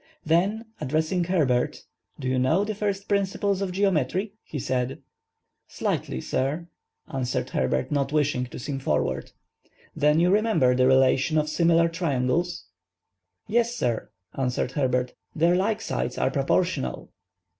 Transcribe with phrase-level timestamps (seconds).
[0.25, 1.83] Then addressing Herbert,
[2.19, 4.97] "Do you know the first principles of geometry?" said he.
[5.67, 6.67] "Slightly, sir,"
[7.13, 9.31] answered Herbert, not wishing to seem forward.
[9.95, 12.65] "Then you remember the relation of similar triangles?"
[13.47, 15.13] "Yes, sir," answered Herbert.
[15.35, 17.11] "Their like sides are proportional."